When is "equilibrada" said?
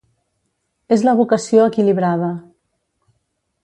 1.73-2.35